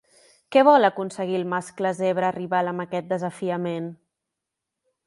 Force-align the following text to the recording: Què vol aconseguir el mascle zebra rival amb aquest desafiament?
Què 0.53 0.63
vol 0.67 0.87
aconseguir 0.87 1.37
el 1.41 1.45
mascle 1.51 1.91
zebra 2.01 2.33
rival 2.39 2.73
amb 2.73 2.87
aquest 2.87 3.13
desafiament? 3.13 3.97